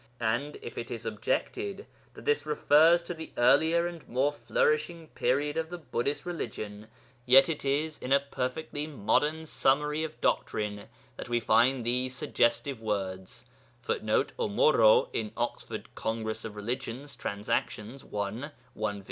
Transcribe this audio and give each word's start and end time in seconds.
And 0.19 0.57
if 0.63 0.79
it 0.79 0.89
is 0.89 1.05
objected 1.05 1.85
that 2.15 2.25
this 2.25 2.43
refers 2.47 3.03
to 3.03 3.13
the 3.13 3.31
earlier 3.37 3.85
and 3.85 4.09
more 4.09 4.33
flourishing 4.33 5.09
period 5.09 5.57
of 5.57 5.69
the 5.69 5.77
Buddhist 5.77 6.25
religion, 6.25 6.87
yet 7.27 7.47
it 7.49 7.63
is 7.63 7.99
in 7.99 8.11
a 8.11 8.19
perfectly 8.19 8.87
modern 8.87 9.45
summary 9.45 10.03
of 10.03 10.19
doctrine 10.19 10.87
that 11.17 11.29
we 11.29 11.39
find 11.39 11.85
these 11.85 12.15
suggestive 12.15 12.81
words, 12.81 13.45
[Footnote: 13.83 14.33
Omoro 14.39 15.07
in 15.13 15.33
Oxford 15.37 15.93
Congress 15.93 16.43
of 16.45 16.55
Religions, 16.55 17.15
Transactions, 17.15 18.03
i. 18.03 18.49